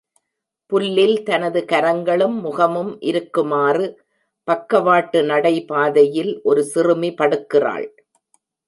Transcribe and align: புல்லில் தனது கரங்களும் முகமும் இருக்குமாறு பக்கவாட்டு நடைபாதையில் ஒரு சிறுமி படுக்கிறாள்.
புல்லில் 0.71 1.17
தனது 1.23 1.65
கரங்களும் 1.65 2.37
முகமும் 2.39 2.91
இருக்குமாறு 3.01 3.85
பக்கவாட்டு 4.47 5.21
நடைபாதையில் 5.23 6.33
ஒரு 6.41 6.63
சிறுமி 6.63 7.13
படுக்கிறாள். 7.13 7.87